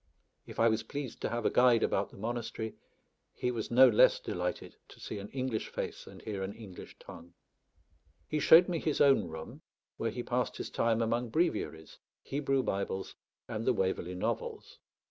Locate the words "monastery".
2.17-2.73